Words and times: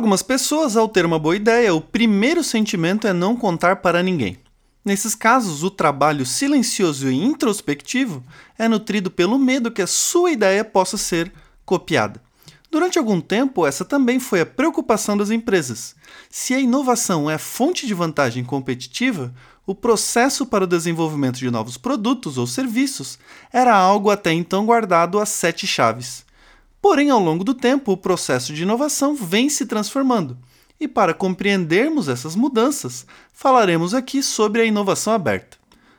algumas 0.00 0.22
pessoas, 0.22 0.78
ao 0.78 0.88
ter 0.88 1.04
uma 1.04 1.18
boa 1.18 1.36
ideia, 1.36 1.74
o 1.74 1.80
primeiro 1.80 2.42
sentimento 2.42 3.06
é 3.06 3.12
não 3.12 3.36
contar 3.36 3.76
para 3.76 4.02
ninguém. 4.02 4.38
Nesses 4.82 5.14
casos, 5.14 5.62
o 5.62 5.70
trabalho 5.70 6.24
silencioso 6.24 7.10
e 7.10 7.22
introspectivo 7.22 8.24
é 8.58 8.66
nutrido 8.66 9.10
pelo 9.10 9.38
medo 9.38 9.70
que 9.70 9.82
a 9.82 9.86
sua 9.86 10.30
ideia 10.30 10.64
possa 10.64 10.96
ser 10.96 11.30
copiada. 11.66 12.18
Durante 12.70 12.98
algum 12.98 13.20
tempo, 13.20 13.66
essa 13.66 13.84
também 13.84 14.18
foi 14.18 14.40
a 14.40 14.46
preocupação 14.46 15.18
das 15.18 15.30
empresas. 15.30 15.94
Se 16.30 16.54
a 16.54 16.60
inovação 16.60 17.28
é 17.30 17.36
fonte 17.36 17.86
de 17.86 17.92
vantagem 17.92 18.42
competitiva, 18.42 19.34
o 19.66 19.74
processo 19.74 20.46
para 20.46 20.64
o 20.64 20.66
desenvolvimento 20.66 21.36
de 21.36 21.50
novos 21.50 21.76
produtos 21.76 22.38
ou 22.38 22.46
serviços 22.46 23.18
era 23.52 23.76
algo 23.76 24.08
até 24.08 24.32
então 24.32 24.64
guardado 24.64 25.18
a 25.18 25.26
sete 25.26 25.66
chaves. 25.66 26.24
Porém, 26.80 27.10
ao 27.10 27.20
longo 27.20 27.44
do 27.44 27.52
tempo, 27.52 27.92
o 27.92 27.96
processo 27.96 28.54
de 28.54 28.62
inovação 28.62 29.14
vem 29.14 29.50
se 29.50 29.66
transformando 29.66 30.38
e 30.80 30.88
para 30.88 31.12
compreendermos 31.12 32.08
essas 32.08 32.34
mudanças, 32.34 33.06
falaremos 33.34 33.92
aqui 33.92 34.22
sobre 34.22 34.62
a 34.62 34.64
inovação 34.64 35.12
aberta. 35.12 35.58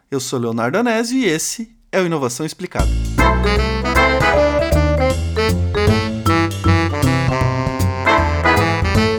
Eu 0.10 0.20
sou 0.20 0.40
Leonardo 0.40 0.80
Anésio 0.80 1.20
e 1.20 1.26
esse 1.26 1.76
é 1.92 2.02
o 2.02 2.06
Inovação 2.06 2.46
Explicada. 2.46 2.90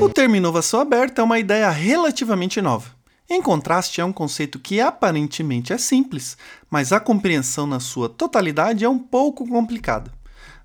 O 0.01 0.09
termo 0.09 0.35
inovação 0.35 0.81
aberta 0.81 1.23
é 1.23 1.25
uma 1.25 1.39
ideia 1.39 1.71
relativamente 1.71 2.61
nova. 2.61 2.91
Em 3.31 3.41
contraste, 3.41 4.01
é 4.01 4.05
um 4.05 4.13
conceito 4.13 4.59
que 4.59 4.81
aparentemente 4.81 5.73
é 5.73 5.79
simples, 5.79 6.37
mas 6.69 6.93
a 6.93 6.99
compreensão 6.99 7.69
na 7.69 7.79
sua 7.79 8.09
totalidade 8.09 8.85
é 8.85 8.89
um 8.89 8.99
pouco 8.99 9.49
complicada. 9.49 10.13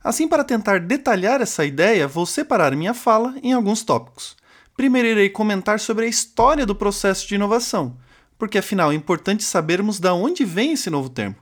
Assim, 0.08 0.26
para 0.26 0.42
tentar 0.42 0.80
detalhar 0.80 1.42
essa 1.42 1.66
ideia, 1.66 2.08
vou 2.08 2.26
separar 2.26 2.74
minha 2.74 2.94
fala 2.94 3.36
em 3.44 3.52
alguns 3.52 3.84
tópicos. 3.84 4.38
Primeiro 4.74 5.06
irei 5.06 5.30
comentar 5.30 5.82
sobre 5.82 6.06
a 6.06 6.08
história 6.08 6.66
do 6.66 6.74
processo 6.74 7.28
de 7.28 7.36
inovação, 7.36 7.98
porque 8.38 8.58
afinal 8.58 8.90
é 8.90 8.96
importante 8.96 9.44
sabermos 9.44 10.00
de 10.00 10.08
onde 10.08 10.46
vem 10.46 10.72
esse 10.72 10.90
novo 10.90 11.10
termo. 11.10 11.36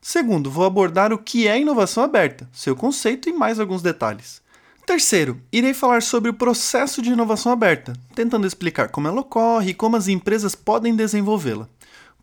Segundo, 0.00 0.48
vou 0.48 0.64
abordar 0.64 1.12
o 1.12 1.18
que 1.18 1.48
é 1.48 1.58
inovação 1.58 2.04
aberta, 2.04 2.48
seu 2.52 2.76
conceito 2.76 3.28
e 3.28 3.32
mais 3.32 3.58
alguns 3.58 3.82
detalhes. 3.82 4.40
Terceiro, 4.86 5.40
irei 5.50 5.74
falar 5.74 6.00
sobre 6.00 6.30
o 6.30 6.34
processo 6.34 7.02
de 7.02 7.10
inovação 7.10 7.50
aberta, 7.50 7.94
tentando 8.14 8.46
explicar 8.46 8.90
como 8.90 9.08
ela 9.08 9.22
ocorre 9.22 9.70
e 9.70 9.74
como 9.74 9.96
as 9.96 10.06
empresas 10.06 10.54
podem 10.54 10.94
desenvolvê-la. 10.94 11.68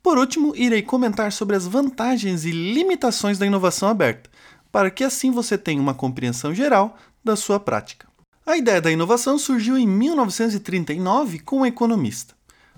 Por 0.02 0.18
último, 0.18 0.56
irei 0.56 0.82
comentar 0.82 1.34
sobre 1.34 1.58
as 1.58 1.68
vantagens 1.68 2.46
e 2.46 2.52
limitações 2.52 3.38
da 3.38 3.46
inovação 3.46 3.90
aberta, 3.90 4.31
para 4.72 4.90
que 4.90 5.04
assim 5.04 5.32
você 5.32 5.58
tenha 5.58 5.82
uma 5.82 5.94
compreensão 5.94 6.54
geral 6.54 6.98
da 7.24 7.36
sua 7.36 7.60
prática. 7.60 8.08
A 8.46 8.58
ideia 8.58 8.82
da 8.82 8.92
inovação 8.92 9.38
surgiu 9.38 9.78
em 9.78 9.88
1939 9.88 11.40
com 11.40 11.60
um 11.60 11.66
economista. 11.66 12.34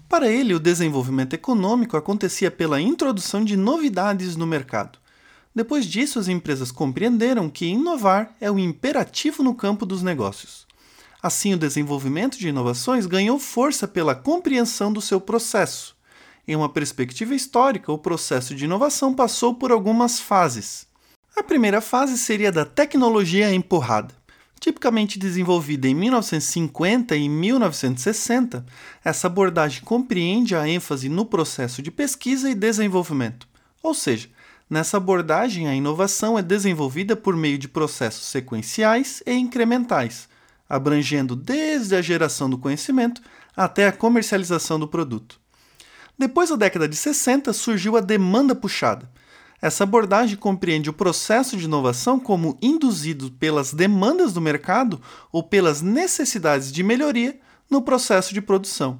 Para 0.09 0.27
ele, 0.27 0.53
o 0.53 0.59
desenvolvimento 0.59 1.33
econômico 1.33 1.95
acontecia 1.95 2.51
pela 2.51 2.81
introdução 2.81 3.43
de 3.43 3.55
novidades 3.55 4.35
no 4.35 4.45
mercado. 4.45 4.99
Depois 5.55 5.85
disso, 5.85 6.19
as 6.19 6.27
empresas 6.27 6.71
compreenderam 6.71 7.49
que 7.49 7.65
inovar 7.65 8.35
é 8.41 8.51
o 8.51 8.59
imperativo 8.59 9.41
no 9.41 9.55
campo 9.55 9.85
dos 9.85 10.03
negócios. 10.03 10.67
Assim, 11.21 11.53
o 11.53 11.57
desenvolvimento 11.57 12.37
de 12.37 12.49
inovações 12.49 13.05
ganhou 13.05 13.39
força 13.39 13.87
pela 13.87 14.13
compreensão 14.13 14.91
do 14.91 14.99
seu 14.99 15.21
processo. 15.21 15.95
Em 16.45 16.55
uma 16.55 16.67
perspectiva 16.67 17.33
histórica, 17.33 17.91
o 17.91 17.97
processo 17.97 18.53
de 18.53 18.65
inovação 18.65 19.13
passou 19.13 19.55
por 19.55 19.71
algumas 19.71 20.19
fases. 20.19 20.85
A 21.35 21.41
primeira 21.41 21.81
fase 21.81 22.15
seria 22.15 22.51
da 22.51 22.63
tecnologia 22.63 23.51
empurrada. 23.51 24.13
Tipicamente 24.59 25.17
desenvolvida 25.17 25.87
em 25.87 25.95
1950 25.95 27.15
e 27.15 27.27
1960, 27.27 28.63
essa 29.03 29.25
abordagem 29.25 29.81
compreende 29.81 30.55
a 30.55 30.67
ênfase 30.67 31.09
no 31.09 31.25
processo 31.25 31.81
de 31.81 31.89
pesquisa 31.89 32.51
e 32.51 32.55
desenvolvimento. 32.55 33.47
Ou 33.81 33.95
seja, 33.95 34.29
nessa 34.69 34.97
abordagem 34.97 35.67
a 35.67 35.73
inovação 35.73 36.37
é 36.37 36.43
desenvolvida 36.43 37.15
por 37.15 37.35
meio 37.35 37.57
de 37.57 37.67
processos 37.67 38.27
sequenciais 38.27 39.23
e 39.25 39.33
incrementais, 39.33 40.29
abrangendo 40.69 41.35
desde 41.35 41.95
a 41.95 42.01
geração 42.01 42.47
do 42.47 42.59
conhecimento 42.59 43.23
até 43.57 43.87
a 43.87 43.91
comercialização 43.91 44.79
do 44.79 44.87
produto. 44.87 45.39
Depois 46.15 46.51
da 46.51 46.55
década 46.55 46.87
de 46.87 46.95
60 46.95 47.51
surgiu 47.53 47.97
a 47.97 48.01
demanda 48.01 48.53
puxada 48.53 49.09
essa 49.63 49.85
abordagem 49.85 50.35
compreende 50.35 50.89
o 50.89 50.93
processo 50.93 51.55
de 51.55 51.63
inovação 51.63 52.19
como 52.19 52.57
induzido 52.61 53.31
pelas 53.31 53.73
demandas 53.73 54.33
do 54.33 54.41
mercado 54.41 54.99
ou 55.31 55.41
pelas 55.41 55.81
necessidades 55.81 56.69
de 56.69 56.83
melhoria 56.83 57.39
no 57.69 57.81
processo 57.81 58.33
de 58.33 58.41
produção. 58.41 58.99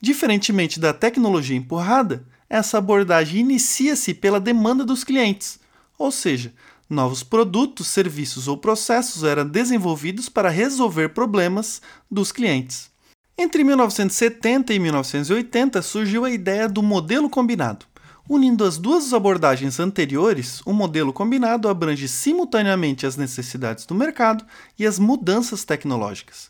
Diferentemente 0.00 0.80
da 0.80 0.94
tecnologia 0.94 1.54
empurrada, 1.54 2.24
essa 2.48 2.78
abordagem 2.78 3.40
inicia-se 3.40 4.14
pela 4.14 4.40
demanda 4.40 4.86
dos 4.86 5.04
clientes, 5.04 5.60
ou 5.98 6.10
seja, 6.10 6.54
novos 6.88 7.22
produtos, 7.22 7.88
serviços 7.88 8.48
ou 8.48 8.56
processos 8.56 9.22
eram 9.22 9.46
desenvolvidos 9.46 10.30
para 10.30 10.48
resolver 10.48 11.10
problemas 11.10 11.82
dos 12.10 12.32
clientes. 12.32 12.90
Entre 13.36 13.62
1970 13.62 14.72
e 14.72 14.78
1980 14.78 15.82
surgiu 15.82 16.24
a 16.24 16.30
ideia 16.30 16.66
do 16.70 16.82
modelo 16.82 17.28
combinado. 17.28 17.89
Unindo 18.28 18.64
as 18.64 18.78
duas 18.78 19.12
abordagens 19.12 19.80
anteriores, 19.80 20.60
o 20.64 20.72
modelo 20.72 21.12
combinado 21.12 21.68
abrange 21.68 22.06
simultaneamente 22.06 23.06
as 23.06 23.16
necessidades 23.16 23.86
do 23.86 23.94
mercado 23.94 24.44
e 24.78 24.86
as 24.86 24.98
mudanças 24.98 25.64
tecnológicas. 25.64 26.48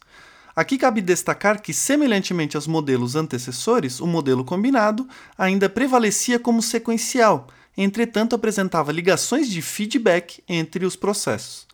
Aqui 0.54 0.76
cabe 0.76 1.00
destacar 1.00 1.62
que, 1.62 1.72
semelhantemente 1.72 2.56
aos 2.56 2.66
modelos 2.66 3.16
antecessores, 3.16 4.00
o 4.00 4.06
modelo 4.06 4.44
combinado 4.44 5.08
ainda 5.38 5.68
prevalecia 5.68 6.38
como 6.38 6.60
sequencial, 6.60 7.48
entretanto 7.76 8.34
apresentava 8.34 8.92
ligações 8.92 9.48
de 9.48 9.62
feedback 9.62 10.42
entre 10.48 10.84
os 10.84 10.96
processos. 10.96 11.66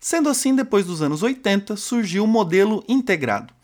Sendo 0.00 0.28
assim, 0.28 0.54
depois 0.54 0.86
dos 0.86 1.00
anos 1.00 1.22
80, 1.22 1.76
surgiu 1.76 2.24
o 2.24 2.26
modelo 2.26 2.84
integrado. 2.88 3.57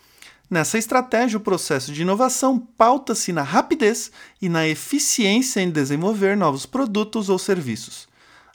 Nessa 0.55 0.79
estratégia, 0.79 1.37
o 1.37 1.41
processo 1.41 1.91
de 1.91 2.03
inovação 2.03 2.61
pauta-se 2.61 3.33
na 3.33 3.43
rapidez 3.43 4.13
e 4.41 4.49
na 4.49 4.69
eficiência 4.69 5.61
em 5.61 5.69
desenvolver 5.69 6.37
novos 6.37 6.65
produtos 6.65 7.29
ou 7.29 7.41
serviços. 7.41 8.07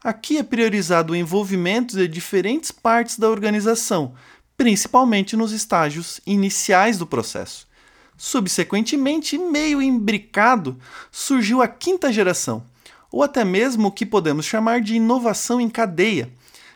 Aqui 0.02 0.38
é 0.38 0.44
priorizado 0.44 1.12
o 1.12 1.16
envolvimento 1.18 1.98
de 1.98 2.08
diferentes 2.08 2.72
partes 2.72 3.20
da 3.20 3.30
organização, 3.30 4.14
principalmente 4.56 5.36
nos 5.36 5.52
estágios 5.52 6.22
iniciais 6.26 6.98
do 6.98 7.06
processo. 7.06 7.68
Subsequentemente, 8.16 9.38
meio 9.38 9.82
imbricado, 9.82 10.80
surgiu 11.12 11.62
a 11.62 11.68
quinta 11.68 12.14
geração, 12.14 12.64
ou 13.12 13.24
até 13.24 13.44
mesmo 13.44 13.90
o 13.90 13.92
que 13.92 14.06
podemos 14.06 14.46
chamar 14.46 14.80
de 14.80 14.96
inovação 14.96 15.60
em 15.60 15.70
cadeia, 15.70 16.32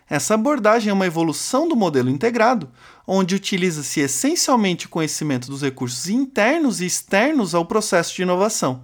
essa 0.09 0.33
abordagem 0.35 0.89
é 0.91 0.93
uma 0.93 1.07
evolução 1.07 1.67
do 1.67 1.75
modelo 1.75 2.09
integrado, 2.09 2.69
onde 3.05 3.35
utiliza-se 3.35 3.99
essencialmente 3.99 4.85
o 4.85 4.89
conhecimento 4.89 5.47
dos 5.47 5.61
recursos 5.61 6.07
internos 6.07 6.81
e 6.81 6.85
externos 6.85 7.53
ao 7.53 7.65
processo 7.65 8.15
de 8.15 8.21
inovação. 8.21 8.81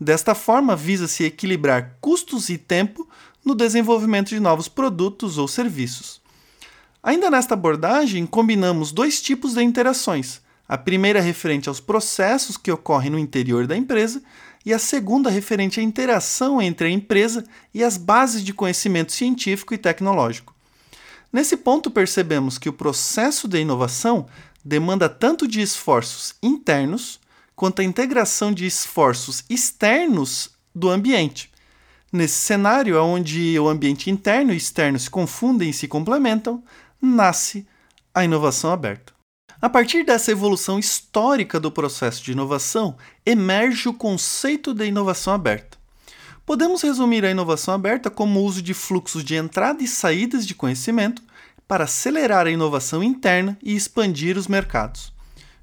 Desta 0.00 0.34
forma, 0.34 0.76
visa-se 0.76 1.24
equilibrar 1.24 1.96
custos 2.00 2.48
e 2.48 2.56
tempo 2.56 3.08
no 3.44 3.54
desenvolvimento 3.54 4.28
de 4.28 4.38
novos 4.38 4.68
produtos 4.68 5.38
ou 5.38 5.48
serviços. 5.48 6.20
Ainda 7.02 7.30
nesta 7.30 7.54
abordagem, 7.54 8.26
combinamos 8.26 8.92
dois 8.92 9.20
tipos 9.20 9.54
de 9.54 9.62
interações. 9.62 10.40
A 10.68 10.76
primeira 10.76 11.20
referente 11.20 11.68
aos 11.68 11.80
processos 11.80 12.56
que 12.56 12.70
ocorrem 12.70 13.10
no 13.10 13.18
interior 13.18 13.66
da 13.66 13.76
empresa 13.76 14.22
e 14.66 14.72
a 14.74 14.78
segunda 14.78 15.30
referente 15.30 15.80
à 15.80 15.82
interação 15.82 16.60
entre 16.60 16.88
a 16.88 16.90
empresa 16.90 17.44
e 17.72 17.82
as 17.82 17.96
bases 17.96 18.44
de 18.44 18.52
conhecimento 18.52 19.12
científico 19.12 19.72
e 19.72 19.78
tecnológico. 19.78 20.54
Nesse 21.32 21.56
ponto, 21.56 21.90
percebemos 21.90 22.58
que 22.58 22.68
o 22.68 22.72
processo 22.72 23.46
de 23.46 23.60
inovação 23.60 24.26
demanda 24.64 25.08
tanto 25.08 25.46
de 25.46 25.60
esforços 25.60 26.34
internos 26.42 27.20
quanto 27.54 27.80
a 27.80 27.84
integração 27.84 28.52
de 28.52 28.66
esforços 28.66 29.44
externos 29.48 30.50
do 30.74 30.88
ambiente. 30.88 31.50
Nesse 32.12 32.36
cenário, 32.36 33.02
onde 33.02 33.58
o 33.58 33.68
ambiente 33.68 34.10
interno 34.10 34.52
e 34.52 34.56
externo 34.56 34.98
se 34.98 35.10
confundem 35.10 35.70
e 35.70 35.74
se 35.74 35.86
complementam, 35.86 36.62
nasce 37.00 37.66
a 38.14 38.24
inovação 38.24 38.72
aberta. 38.72 39.12
A 39.60 39.68
partir 39.68 40.04
dessa 40.04 40.30
evolução 40.30 40.78
histórica 40.78 41.58
do 41.58 41.70
processo 41.70 42.22
de 42.22 42.32
inovação, 42.32 42.96
emerge 43.26 43.88
o 43.88 43.94
conceito 43.94 44.72
de 44.72 44.86
inovação 44.86 45.32
aberta. 45.32 45.77
Podemos 46.48 46.80
resumir 46.80 47.26
a 47.26 47.30
inovação 47.30 47.74
aberta 47.74 48.08
como 48.08 48.40
o 48.40 48.42
uso 48.42 48.62
de 48.62 48.72
fluxos 48.72 49.22
de 49.22 49.34
entrada 49.34 49.82
e 49.82 49.86
saídas 49.86 50.46
de 50.46 50.54
conhecimento 50.54 51.22
para 51.68 51.84
acelerar 51.84 52.46
a 52.46 52.50
inovação 52.50 53.04
interna 53.04 53.58
e 53.62 53.76
expandir 53.76 54.38
os 54.38 54.48
mercados. 54.48 55.12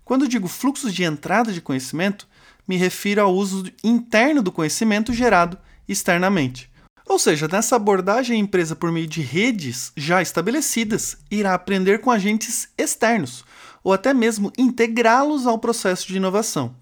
Quando 0.04 0.28
digo 0.28 0.48
fluxos 0.48 0.94
de 0.94 1.04
entrada 1.04 1.52
de 1.52 1.60
conhecimento, 1.60 2.28
me 2.68 2.78
refiro 2.78 3.20
ao 3.20 3.34
uso 3.34 3.64
interno 3.84 4.44
do 4.44 4.52
conhecimento 4.52 5.12
gerado 5.12 5.58
externamente. 5.88 6.70
Ou 7.08 7.18
seja, 7.18 7.48
nessa 7.48 7.78
abordagem, 7.78 8.38
a 8.38 8.40
empresa, 8.40 8.76
por 8.76 8.92
meio 8.92 9.08
de 9.08 9.24
redes 9.24 9.92
já 9.98 10.22
estabelecidas, 10.22 11.18
irá 11.32 11.56
aprender 11.56 12.00
com 12.00 12.12
agentes 12.12 12.70
externos, 12.78 13.44
ou 13.84 13.92
até 13.92 14.14
mesmo 14.14 14.54
integrá-los 14.56 15.48
ao 15.48 15.58
processo 15.58 16.08
de 16.08 16.18
inovação. 16.18 16.76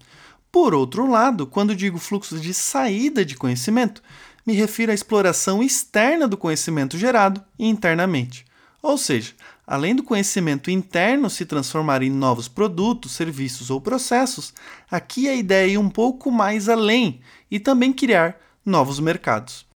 Por 0.54 0.72
outro 0.72 1.10
lado, 1.10 1.48
quando 1.48 1.74
digo 1.74 1.98
fluxo 1.98 2.38
de 2.38 2.54
saída 2.54 3.24
de 3.24 3.34
conhecimento, 3.34 4.00
me 4.46 4.52
refiro 4.52 4.92
à 4.92 4.94
exploração 4.94 5.60
externa 5.60 6.28
do 6.28 6.36
conhecimento 6.36 6.96
gerado 6.96 7.42
internamente. 7.58 8.46
Ou 8.80 8.96
seja, 8.96 9.32
além 9.66 9.96
do 9.96 10.04
conhecimento 10.04 10.70
interno 10.70 11.28
se 11.28 11.44
transformar 11.44 12.04
em 12.04 12.10
novos 12.10 12.46
produtos, 12.46 13.16
serviços 13.16 13.68
ou 13.68 13.80
processos, 13.80 14.54
aqui 14.88 15.28
a 15.28 15.34
ideia 15.34 15.70
é 15.70 15.72
ir 15.72 15.78
um 15.78 15.90
pouco 15.90 16.30
mais 16.30 16.68
além 16.68 17.20
e 17.50 17.58
também 17.58 17.92
criar 17.92 18.36
novos 18.64 19.00
mercados. 19.00 19.66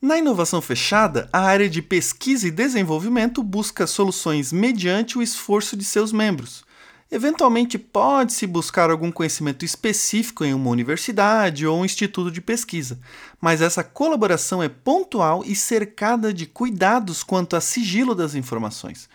Na 0.00 0.16
inovação 0.16 0.62
fechada, 0.62 1.28
a 1.34 1.40
área 1.40 1.68
de 1.68 1.82
pesquisa 1.82 2.48
e 2.48 2.50
desenvolvimento 2.50 3.42
busca 3.42 3.86
soluções 3.86 4.54
mediante 4.54 5.18
o 5.18 5.22
esforço 5.22 5.76
de 5.76 5.84
seus 5.84 6.12
membros. 6.12 6.63
Eventualmente, 7.14 7.78
pode-se 7.78 8.44
buscar 8.44 8.90
algum 8.90 9.12
conhecimento 9.12 9.64
específico 9.64 10.44
em 10.44 10.52
uma 10.52 10.68
universidade 10.68 11.64
ou 11.64 11.78
um 11.78 11.84
instituto 11.84 12.28
de 12.28 12.40
pesquisa, 12.40 12.98
mas 13.40 13.62
essa 13.62 13.84
colaboração 13.84 14.60
é 14.60 14.68
pontual 14.68 15.44
e 15.46 15.54
cercada 15.54 16.34
de 16.34 16.44
cuidados 16.44 17.22
quanto 17.22 17.54
a 17.54 17.60
sigilo 17.60 18.16
das 18.16 18.34
informações. 18.34 19.08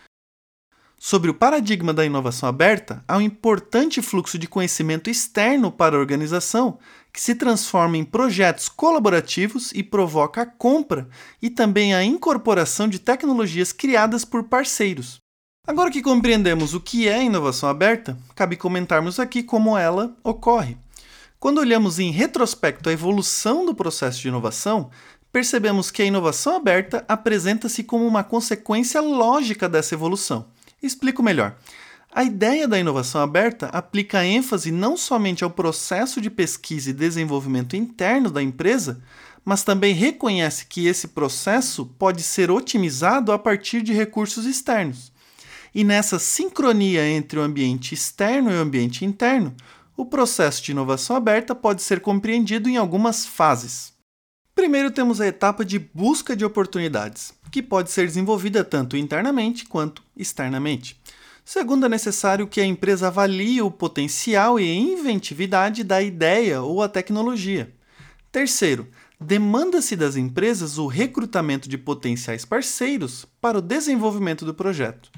Sobre 0.98 1.30
o 1.30 1.34
paradigma 1.34 1.94
da 1.94 2.06
inovação 2.06 2.48
aberta, 2.48 3.04
há 3.06 3.18
um 3.18 3.22
importante 3.22 4.02
fluxo 4.02 4.40
de 4.40 4.48
conhecimento 4.48 5.10
externo 5.10 5.70
para 5.70 5.98
a 5.98 6.00
organização 6.00 6.80
que 7.12 7.20
se 7.20 7.36
transforma 7.36 7.98
em 7.98 8.06
projetos 8.06 8.70
colaborativos 8.70 9.74
e 9.74 9.84
provoca 9.84 10.44
a 10.44 10.46
compra 10.46 11.10
e 11.42 11.50
também 11.50 11.94
a 11.94 12.02
incorporação 12.02 12.88
de 12.88 12.98
tecnologias 12.98 13.74
criadas 13.74 14.24
por 14.24 14.46
parceiros. 14.46 15.20
Agora 15.70 15.92
que 15.92 16.02
compreendemos 16.02 16.74
o 16.74 16.80
que 16.80 17.08
é 17.08 17.24
inovação 17.24 17.70
aberta, 17.70 18.18
cabe 18.34 18.58
comentarmos 18.58 19.20
aqui 19.20 19.44
como 19.44 19.78
ela 19.78 20.18
ocorre. 20.24 20.76
Quando 21.40 21.60
olhamos 21.60 22.00
em 22.00 22.10
retrospecto 22.10 22.90
a 22.90 22.92
evolução 22.92 23.68
do 23.68 23.76
processo 23.76 24.20
de 24.20 24.30
inovação, 24.30 24.90
percebemos 25.32 25.92
que 25.92 26.02
a 26.02 26.06
inovação 26.06 26.56
aberta 26.56 27.06
apresenta-se 27.08 27.84
como 27.84 28.08
uma 28.08 28.24
consequência 28.24 29.00
lógica 29.00 29.70
dessa 29.70 29.94
evolução. 29.94 30.48
Explico 30.82 31.22
melhor. 31.22 31.56
A 32.12 32.24
ideia 32.24 32.68
da 32.68 32.80
inovação 32.80 33.22
aberta 33.22 33.68
aplica 33.68 34.26
ênfase 34.26 34.72
não 34.72 34.98
somente 34.98 35.44
ao 35.44 35.52
processo 35.52 36.20
de 36.20 36.32
pesquisa 36.32 36.90
e 36.90 36.94
desenvolvimento 36.94 37.76
interno 37.76 38.32
da 38.32 38.42
empresa, 38.42 39.04
mas 39.46 39.64
também 39.64 39.94
reconhece 39.94 40.66
que 40.66 40.88
esse 40.88 41.10
processo 41.10 41.86
pode 41.86 42.24
ser 42.24 42.50
otimizado 42.50 43.32
a 43.32 43.38
partir 43.38 43.84
de 43.84 43.94
recursos 43.94 44.48
externos. 44.48 45.12
E 45.74 45.84
nessa 45.84 46.18
sincronia 46.18 47.08
entre 47.08 47.40
o 47.40 47.42
ambiente 47.42 47.94
externo 47.94 48.52
e 48.52 48.56
o 48.56 48.62
ambiente 48.62 49.06
interno, 49.06 49.56
o 49.96 50.06
processo 50.06 50.64
de 50.64 50.72
inovação 50.72 51.16
aberta 51.16 51.54
pode 51.54 51.82
ser 51.82 52.00
compreendido 52.00 52.70
em 52.70 52.78
algumas 52.78 53.26
fases. 53.26 53.94
Primeiro 54.56 54.92
temos 54.92 55.22
a 55.22 55.28
etapa 55.28 55.64
de 55.64 55.80
busca 55.80 56.36
de 56.36 56.44
oportunidades, 56.44 57.34
que 57.52 57.62
pode 57.62 57.92
ser 57.92 58.08
desenvolvida 58.08 58.64
tanto 58.64 58.98
internamente 58.98 59.66
quanto 59.66 60.04
externamente. 60.18 61.00
Segundo, 61.46 61.86
é 61.86 61.90
necessário 61.90 62.48
que 62.48 62.62
a 62.62 62.66
empresa 62.66 63.08
avalie 63.08 63.62
o 63.62 63.72
potencial 63.72 64.60
e 64.60 64.70
inventividade 64.70 65.84
da 65.84 66.02
ideia 66.02 66.62
ou 66.62 66.84
a 66.84 66.90
tecnologia. 66.90 67.74
Terceiro, 68.32 68.88
demanda-se 69.20 69.96
das 69.96 70.16
empresas 70.16 70.78
o 70.78 70.88
recrutamento 70.88 71.68
de 71.68 71.78
potenciais 71.78 72.46
parceiros 72.46 73.26
para 73.42 73.58
o 73.58 73.62
desenvolvimento 73.62 74.46
do 74.46 74.54
projeto. 74.54 75.10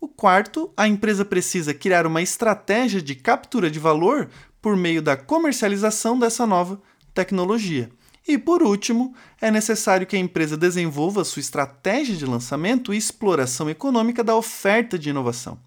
O 0.00 0.08
quarto, 0.08 0.70
a 0.76 0.86
empresa 0.86 1.24
precisa 1.24 1.72
criar 1.72 2.06
uma 2.06 2.22
estratégia 2.22 3.00
de 3.00 3.14
captura 3.14 3.70
de 3.70 3.78
valor 3.78 4.28
por 4.60 4.76
meio 4.76 5.00
da 5.00 5.16
comercialização 5.16 6.18
dessa 6.18 6.46
nova 6.46 6.80
tecnologia. 7.14 7.90
E 8.28 8.36
por 8.36 8.62
último, 8.62 9.14
é 9.40 9.50
necessário 9.50 10.06
que 10.06 10.16
a 10.16 10.18
empresa 10.18 10.56
desenvolva 10.56 11.24
sua 11.24 11.40
estratégia 11.40 12.16
de 12.16 12.26
lançamento 12.26 12.92
e 12.92 12.96
exploração 12.96 13.70
econômica 13.70 14.24
da 14.24 14.34
oferta 14.34 14.98
de 14.98 15.10
inovação. 15.10 15.58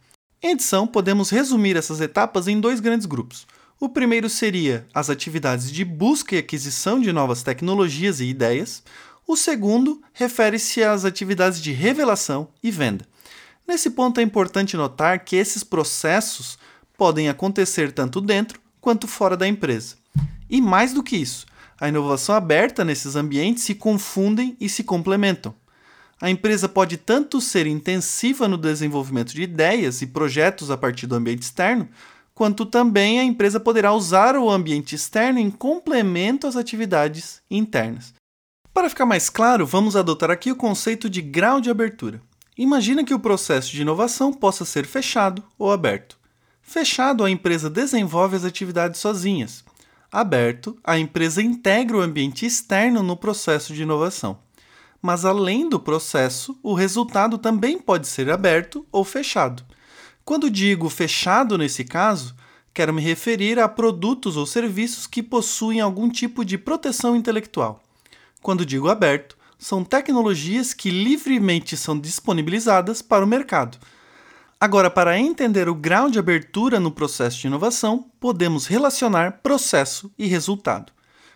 Em 0.44 0.52
edição, 0.52 0.86
podemos 0.86 1.30
resumir 1.30 1.78
essas 1.78 2.02
etapas 2.02 2.48
em 2.48 2.60
dois 2.60 2.80
grandes 2.80 3.06
grupos. 3.06 3.48
O 3.80 3.88
primeiro 3.88 4.30
seria 4.30 4.86
as 4.94 5.10
atividades 5.10 5.72
de 5.72 5.86
busca 5.86 6.36
e 6.36 6.38
aquisição 6.38 7.00
de 7.00 7.14
novas 7.14 7.42
tecnologias 7.42 8.20
e 8.20 8.26
ideias. 8.26 8.84
O 9.26 9.38
segundo 9.38 10.02
refere-se 10.12 10.84
às 10.84 11.06
atividades 11.06 11.62
de 11.62 11.72
revelação 11.72 12.50
e 12.62 12.70
venda. 12.70 13.08
Nesse 13.70 13.92
ponto 13.92 14.20
é 14.20 14.24
importante 14.24 14.76
notar 14.76 15.24
que 15.24 15.36
esses 15.36 15.64
processos 15.64 16.58
podem 16.98 17.30
acontecer 17.30 17.92
tanto 17.92 18.20
dentro 18.20 18.60
quanto 18.82 19.08
fora 19.08 19.38
da 19.38 19.48
empresa. 19.48 19.96
E 20.50 20.60
mais 20.60 20.92
do 20.92 21.04
que 21.04 21.16
isso, 21.16 21.46
a 21.80 21.88
inovação 21.88 22.34
aberta 22.34 22.84
nesses 22.84 23.16
ambientes 23.16 23.62
se 23.62 23.76
confundem 23.76 24.58
e 24.60 24.68
se 24.68 24.84
complementam. 24.84 25.54
A 26.20 26.32
empresa 26.32 26.68
pode 26.68 26.98
tanto 26.98 27.40
ser 27.40 27.68
intensiva 27.68 28.48
no 28.48 28.58
desenvolvimento 28.58 29.36
de 29.36 29.44
ideias 29.44 30.02
e 30.02 30.08
projetos 30.08 30.72
a 30.72 30.76
partir 30.76 31.06
do 31.06 31.14
ambiente 31.14 31.44
externo, 31.44 31.88
quanto 32.34 32.66
também 32.66 33.20
a 33.20 33.24
empresa 33.24 33.60
poderá 33.60 33.94
usar 33.94 34.36
o 34.36 34.50
ambiente 34.50 34.96
externo 34.96 35.38
em 35.38 35.52
complemento 35.52 36.48
às 36.48 36.56
atividades 36.56 37.40
internas. 37.52 38.16
Para 38.74 38.90
ficar 38.90 39.06
mais 39.06 39.30
claro, 39.30 39.64
vamos 39.64 39.96
adotar 39.96 40.32
aqui 40.32 40.52
o 40.52 40.56
conceito 40.56 41.08
de 41.08 41.22
grau 41.22 41.62
de 41.62 41.70
abertura. 41.70 42.20
Imagina 42.60 43.06
que 43.06 43.14
o 43.14 43.20
processo 43.20 43.72
de 43.72 43.84
inovação 43.84 44.34
possa 44.34 44.66
ser 44.66 44.86
fechado 44.86 45.42
ou 45.58 45.72
aberto. 45.72 46.18
Fechado, 46.62 47.24
a 47.24 47.32
empresa 47.32 47.70
desenvolve 47.70 48.36
as 48.36 48.44
atividades 48.44 49.00
sozinhas, 49.00 49.64
aberto, 50.12 50.78
a 50.84 51.00
empresa 51.00 51.42
integra 51.42 51.96
o 51.96 52.02
ambiente 52.02 52.46
externo 52.46 53.02
no 53.02 53.16
processo 53.16 53.74
de 53.74 53.84
inovação. 53.84 54.40
Mas 55.02 55.24
além 55.24 55.70
do 55.70 55.80
processo, 55.80 56.60
o 56.62 56.74
resultado 56.74 57.38
também 57.38 57.80
pode 57.80 58.10
ser 58.10 58.30
aberto 58.30 58.86
ou 58.92 59.06
fechado. 59.06 59.64
Quando 60.26 60.50
digo 60.50 60.90
fechado 60.90 61.58
nesse 61.58 61.86
caso, 61.86 62.36
quero 62.74 62.94
me 62.94 63.02
referir 63.02 63.58
a 63.58 63.70
produtos 63.70 64.36
ou 64.36 64.46
serviços 64.46 65.08
que 65.08 65.24
possuem 65.24 65.80
algum 65.80 66.10
tipo 66.10 66.44
de 66.44 66.58
proteção 66.58 67.16
intelectual. 67.16 67.82
Quando 68.42 68.66
digo 68.66 68.90
aberto, 68.90 69.39
são 69.60 69.84
tecnologias 69.84 70.74
que 70.74 70.90
livremente 70.90 71.78
são 71.78 72.00
disponibilizadas 72.00 73.02
para 73.02 73.24
o 73.24 73.28
mercado 73.28 73.78
Agora, 74.62 74.90
para 74.90 75.18
entender 75.18 75.70
o 75.70 75.74
grau 75.74 76.10
de 76.10 76.20
abertura 76.20 76.82
no 76.82 76.92
processo 76.92 77.40
de 77.40 77.48
inovação, 77.48 78.12
podemos 78.20 78.68
relacionar 78.68 79.40
processo 79.42 80.12
e 80.20 80.28
resultado. 80.28 80.92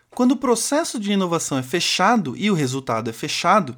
Quando 0.09 0.33
o 0.33 0.37
processo 0.37 0.99
de 0.99 1.13
inovação 1.13 1.57
é 1.57 1.63
fechado 1.63 2.35
e 2.35 2.51
o 2.51 2.53
resultado 2.53 3.09
é 3.09 3.13
fechado, 3.13 3.77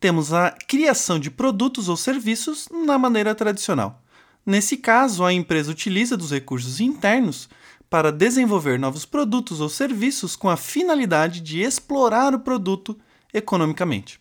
temos 0.00 0.32
a 0.32 0.50
criação 0.50 1.18
de 1.18 1.30
produtos 1.30 1.90
ou 1.90 1.96
serviços 1.96 2.68
na 2.86 2.96
maneira 2.96 3.34
tradicional. 3.34 4.02
Nesse 4.46 4.78
caso, 4.78 5.24
a 5.24 5.32
empresa 5.32 5.70
utiliza 5.70 6.16
dos 6.16 6.30
recursos 6.30 6.80
internos 6.80 7.50
para 7.90 8.10
desenvolver 8.10 8.78
novos 8.78 9.04
produtos 9.04 9.60
ou 9.60 9.68
serviços 9.68 10.34
com 10.34 10.48
a 10.48 10.56
finalidade 10.56 11.42
de 11.42 11.60
explorar 11.60 12.34
o 12.34 12.40
produto 12.40 12.96
economicamente. 13.36 14.20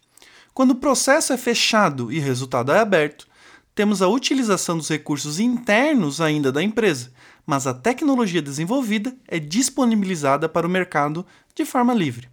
Quando 0.53 0.71
o 0.71 0.75
processo 0.75 1.33
é 1.33 1.37
fechado 1.37 2.11
e 2.11 2.19
o 2.19 2.23
resultado 2.23 2.71
é 2.71 2.79
aberto, 2.79 3.27
temos 3.73 4.01
a 4.01 4.07
utilização 4.07 4.77
dos 4.77 4.89
recursos 4.89 5.39
internos 5.39 6.21
ainda 6.21 6.51
da 6.51 6.63
empresa, 6.63 7.11
mas 7.45 7.67
a 7.67 7.73
tecnologia 7.73 8.41
desenvolvida 8.41 9.15
é 9.27 9.37
disponibilizada 9.37 10.47
para 10.47 10.65
o 10.65 10.69
mercado 10.69 11.25
de 11.53 11.65
forma 11.65 11.93
livre. 11.93 12.29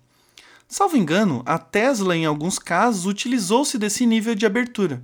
Salvo 0.69 0.97
engano, 0.97 1.43
a 1.45 1.59
Tesla, 1.59 2.17
em 2.17 2.25
alguns 2.25 2.59
casos, 2.59 3.07
utilizou-se 3.07 3.77
desse 3.77 4.07
nível 4.07 4.35
de 4.35 4.47
abertura, 4.47 5.03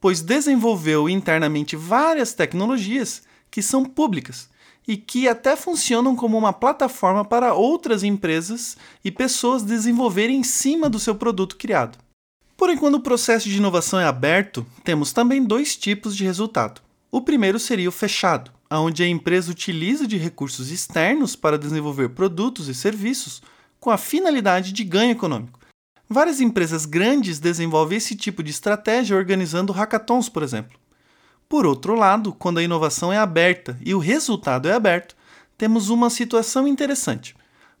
pois 0.00 0.20
desenvolveu 0.20 1.08
internamente 1.08 1.74
várias 1.74 2.34
tecnologias 2.34 3.22
que 3.50 3.62
são 3.62 3.84
públicas 3.84 4.48
e 4.88 4.96
que 4.96 5.28
até 5.28 5.54
funcionam 5.54 6.16
como 6.16 6.38
uma 6.38 6.52
plataforma 6.52 7.22
para 7.22 7.52
outras 7.52 8.02
empresas 8.02 8.74
e 9.04 9.12
pessoas 9.12 9.62
desenvolverem 9.62 10.38
em 10.38 10.42
cima 10.42 10.88
do 10.88 10.98
seu 10.98 11.14
produto 11.14 11.56
criado. 11.56 11.98
Porém, 12.56 12.78
quando 12.78 12.94
o 12.94 13.00
processo 13.00 13.48
de 13.50 13.58
inovação 13.58 14.00
é 14.00 14.06
aberto, 14.06 14.66
temos 14.82 15.12
também 15.12 15.44
dois 15.44 15.76
tipos 15.76 16.16
de 16.16 16.24
resultado. 16.24 16.80
O 17.10 17.20
primeiro 17.20 17.58
seria 17.58 17.88
o 17.88 17.92
fechado, 17.92 18.50
onde 18.70 19.02
a 19.02 19.08
empresa 19.08 19.50
utiliza 19.50 20.06
de 20.06 20.16
recursos 20.16 20.70
externos 20.70 21.36
para 21.36 21.58
desenvolver 21.58 22.08
produtos 22.08 22.66
e 22.66 22.74
serviços 22.74 23.42
com 23.78 23.90
a 23.90 23.98
finalidade 23.98 24.72
de 24.72 24.84
ganho 24.84 25.12
econômico. 25.12 25.60
Várias 26.08 26.40
empresas 26.40 26.86
grandes 26.86 27.38
desenvolvem 27.38 27.98
esse 27.98 28.16
tipo 28.16 28.42
de 28.42 28.50
estratégia 28.50 29.16
organizando 29.16 29.72
hackathons, 29.72 30.30
por 30.30 30.42
exemplo. 30.42 30.78
Por 31.48 31.64
outro 31.64 31.94
lado, 31.94 32.34
quando 32.34 32.58
a 32.58 32.62
inovação 32.62 33.10
é 33.10 33.16
aberta 33.16 33.78
e 33.82 33.94
o 33.94 33.98
resultado 33.98 34.68
é 34.68 34.72
aberto, 34.72 35.16
temos 35.56 35.88
uma 35.88 36.10
situação 36.10 36.68
interessante. 36.68 37.34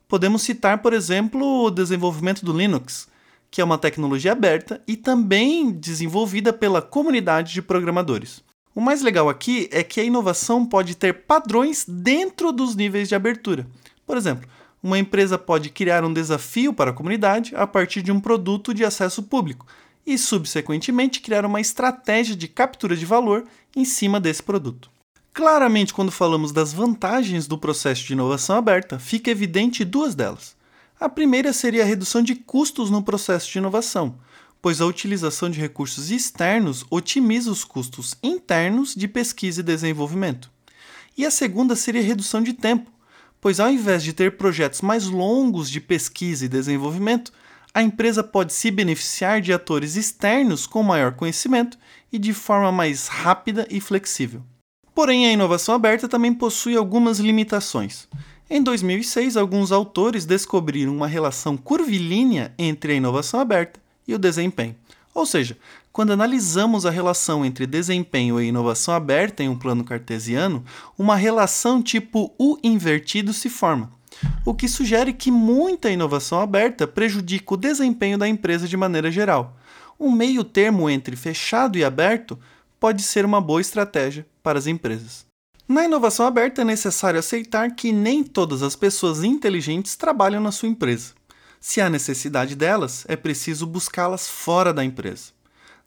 Podemos 0.08 0.40
citar, 0.40 0.78
por 0.78 0.94
exemplo, 0.94 1.66
o 1.66 1.70
desenvolvimento 1.70 2.42
do 2.46 2.56
Linux, 2.56 3.08
que 3.50 3.60
é 3.60 3.64
uma 3.64 3.76
tecnologia 3.76 4.32
aberta 4.32 4.82
e 4.88 4.96
também 4.96 5.70
desenvolvida 5.70 6.50
pela 6.50 6.80
comunidade 6.80 7.52
de 7.52 7.60
programadores. 7.60 8.42
O 8.74 8.80
mais 8.80 9.02
legal 9.02 9.28
aqui 9.28 9.68
é 9.70 9.82
que 9.82 10.00
a 10.00 10.04
inovação 10.04 10.64
pode 10.64 10.94
ter 10.94 11.26
padrões 11.26 11.84
dentro 11.86 12.52
dos 12.52 12.74
níveis 12.74 13.06
de 13.06 13.14
abertura. 13.14 13.66
Por 14.06 14.16
exemplo, 14.16 14.48
uma 14.82 14.98
empresa 14.98 15.36
pode 15.36 15.68
criar 15.68 16.04
um 16.04 16.12
desafio 16.12 16.72
para 16.72 16.90
a 16.90 16.94
comunidade 16.94 17.54
a 17.54 17.66
partir 17.66 18.00
de 18.00 18.10
um 18.10 18.20
produto 18.20 18.72
de 18.72 18.82
acesso 18.82 19.22
público 19.24 19.66
e, 20.08 20.16
subsequentemente, 20.16 21.20
criar 21.20 21.44
uma 21.44 21.60
estratégia 21.60 22.34
de 22.34 22.48
captura 22.48 22.96
de 22.96 23.04
valor 23.04 23.44
em 23.76 23.84
cima 23.84 24.18
desse 24.18 24.42
produto. 24.42 24.90
Claramente, 25.34 25.92
quando 25.92 26.10
falamos 26.10 26.50
das 26.50 26.72
vantagens 26.72 27.46
do 27.46 27.58
processo 27.58 28.06
de 28.06 28.14
inovação 28.14 28.56
aberta, 28.56 28.98
fica 28.98 29.30
evidente 29.30 29.84
duas 29.84 30.14
delas. 30.14 30.56
A 30.98 31.10
primeira 31.10 31.52
seria 31.52 31.82
a 31.82 31.86
redução 31.86 32.22
de 32.22 32.34
custos 32.34 32.88
no 32.88 33.02
processo 33.02 33.52
de 33.52 33.58
inovação, 33.58 34.18
pois 34.62 34.80
a 34.80 34.86
utilização 34.86 35.50
de 35.50 35.60
recursos 35.60 36.10
externos 36.10 36.86
otimiza 36.90 37.50
os 37.50 37.62
custos 37.62 38.14
internos 38.22 38.94
de 38.94 39.06
pesquisa 39.06 39.60
e 39.60 39.62
desenvolvimento. 39.62 40.50
E 41.18 41.26
a 41.26 41.30
segunda 41.30 41.76
seria 41.76 42.00
a 42.00 42.04
redução 42.04 42.42
de 42.42 42.54
tempo, 42.54 42.90
pois 43.42 43.60
ao 43.60 43.70
invés 43.70 44.02
de 44.02 44.14
ter 44.14 44.38
projetos 44.38 44.80
mais 44.80 45.04
longos 45.04 45.68
de 45.68 45.82
pesquisa 45.82 46.46
e 46.46 46.48
desenvolvimento, 46.48 47.30
a 47.78 47.82
empresa 47.82 48.24
pode 48.24 48.52
se 48.52 48.72
beneficiar 48.72 49.40
de 49.40 49.52
atores 49.52 49.94
externos 49.94 50.66
com 50.66 50.82
maior 50.82 51.12
conhecimento 51.12 51.78
e 52.12 52.18
de 52.18 52.32
forma 52.32 52.72
mais 52.72 53.06
rápida 53.06 53.68
e 53.70 53.80
flexível. 53.80 54.42
Porém, 54.92 55.26
a 55.26 55.32
inovação 55.32 55.76
aberta 55.76 56.08
também 56.08 56.34
possui 56.34 56.76
algumas 56.76 57.20
limitações. 57.20 58.08
Em 58.50 58.60
2006, 58.60 59.36
alguns 59.36 59.70
autores 59.70 60.26
descobriram 60.26 60.92
uma 60.92 61.06
relação 61.06 61.56
curvilínea 61.56 62.52
entre 62.58 62.94
a 62.94 62.96
inovação 62.96 63.38
aberta 63.38 63.78
e 64.08 64.12
o 64.12 64.18
desempenho. 64.18 64.74
Ou 65.14 65.24
seja, 65.24 65.56
quando 65.92 66.12
analisamos 66.12 66.84
a 66.84 66.90
relação 66.90 67.44
entre 67.44 67.64
desempenho 67.64 68.40
e 68.40 68.48
inovação 68.48 68.92
aberta 68.92 69.44
em 69.44 69.48
um 69.48 69.56
plano 69.56 69.84
cartesiano, 69.84 70.64
uma 70.98 71.14
relação 71.14 71.80
tipo 71.80 72.34
U 72.40 72.58
invertido 72.60 73.32
se 73.32 73.48
forma, 73.48 73.92
o 74.44 74.54
que 74.54 74.68
sugere 74.68 75.12
que 75.12 75.30
muita 75.30 75.90
inovação 75.90 76.40
aberta 76.40 76.86
prejudica 76.86 77.54
o 77.54 77.56
desempenho 77.56 78.18
da 78.18 78.28
empresa 78.28 78.66
de 78.66 78.76
maneira 78.76 79.10
geral. 79.10 79.56
Um 79.98 80.10
meio 80.10 80.44
termo 80.44 80.88
entre 80.88 81.16
fechado 81.16 81.76
e 81.76 81.84
aberto 81.84 82.38
pode 82.78 83.02
ser 83.02 83.24
uma 83.24 83.40
boa 83.40 83.60
estratégia 83.60 84.26
para 84.42 84.58
as 84.58 84.66
empresas. 84.66 85.26
Na 85.68 85.84
inovação 85.84 86.26
aberta 86.26 86.62
é 86.62 86.64
necessário 86.64 87.20
aceitar 87.20 87.74
que 87.74 87.92
nem 87.92 88.24
todas 88.24 88.62
as 88.62 88.74
pessoas 88.74 89.22
inteligentes 89.22 89.96
trabalham 89.96 90.40
na 90.40 90.50
sua 90.50 90.68
empresa. 90.68 91.12
Se 91.60 91.80
há 91.80 91.90
necessidade 91.90 92.54
delas, 92.54 93.04
é 93.08 93.16
preciso 93.16 93.66
buscá-las 93.66 94.28
fora 94.28 94.72
da 94.72 94.84
empresa. 94.84 95.32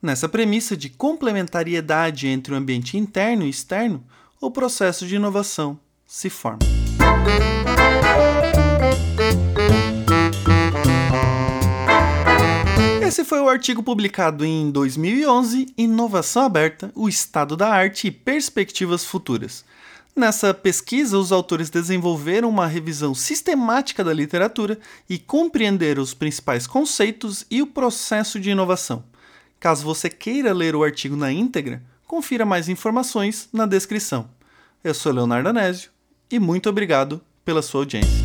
Nessa 0.01 0.27
premissa 0.27 0.75
de 0.75 0.89
complementariedade 0.89 2.27
entre 2.27 2.53
o 2.53 2.57
ambiente 2.57 2.97
interno 2.97 3.43
e 3.43 3.49
externo, 3.49 4.03
o 4.39 4.51
processo 4.51 5.07
de 5.07 5.15
inovação 5.15 5.79
se 6.05 6.29
forma. 6.29 6.59
Esse 13.11 13.25
foi 13.25 13.41
o 13.41 13.49
artigo 13.49 13.83
publicado 13.83 14.45
em 14.45 14.71
2011, 14.71 15.73
Inovação 15.77 16.43
Aberta, 16.43 16.93
o 16.95 17.09
Estado 17.09 17.57
da 17.57 17.67
Arte 17.67 18.07
e 18.07 18.11
Perspectivas 18.11 19.03
Futuras. 19.03 19.65
Nessa 20.15 20.53
pesquisa, 20.53 21.17
os 21.17 21.29
autores 21.29 21.69
desenvolveram 21.69 22.47
uma 22.47 22.65
revisão 22.65 23.13
sistemática 23.13 24.01
da 24.01 24.13
literatura 24.13 24.79
e 25.09 25.19
compreenderam 25.19 26.01
os 26.01 26.13
principais 26.13 26.65
conceitos 26.65 27.45
e 27.51 27.61
o 27.61 27.67
processo 27.67 28.39
de 28.39 28.51
inovação. 28.51 29.03
Caso 29.59 29.83
você 29.83 30.09
queira 30.09 30.53
ler 30.53 30.73
o 30.73 30.81
artigo 30.81 31.17
na 31.17 31.33
íntegra, 31.33 31.83
confira 32.07 32.45
mais 32.45 32.69
informações 32.69 33.49
na 33.51 33.65
descrição. 33.65 34.29
Eu 34.81 34.93
sou 34.93 35.11
Leonardo 35.11 35.49
Anésio 35.49 35.91
e 36.31 36.39
muito 36.39 36.69
obrigado 36.69 37.19
pela 37.43 37.61
sua 37.61 37.81
audiência. 37.81 38.23